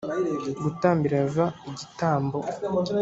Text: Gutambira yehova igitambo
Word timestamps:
Gutambira 0.63 1.13
yehova 1.17 1.45
igitambo 1.69 2.37